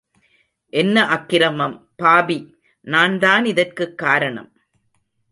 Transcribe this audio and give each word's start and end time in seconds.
என்ன 0.69 1.05
அக்ரமம் 1.05 1.87
பாபி 1.95 2.55
நான்தான் 2.81 3.45
இதற்குக் 3.45 3.97
காரணம். 3.97 4.51